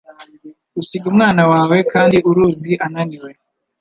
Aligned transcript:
Usiga 0.81 1.05
umwana 1.11 1.41
wawe 1.51 1.77
kandi 1.93 2.17
uruzi 2.29 2.73
ananiwe 2.85 3.29